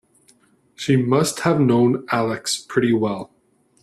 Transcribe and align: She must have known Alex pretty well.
She 0.73 0.95
must 0.95 1.41
have 1.41 1.59
known 1.59 2.07
Alex 2.09 2.57
pretty 2.59 2.91
well. 2.91 3.29